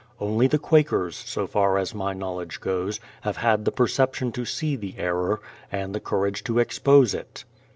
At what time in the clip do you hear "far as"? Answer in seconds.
1.45-1.93